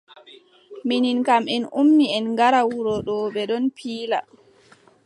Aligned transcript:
Minin 0.87 1.19
kam 1.27 1.43
en 1.55 1.63
ummi 1.81 2.07
en 2.17 2.25
ngara 2.33 2.61
wuro 2.71 2.95
ɗo. 3.07 3.15
bee 3.33 3.47
ɗon 3.49 3.65
pila. 3.77 4.19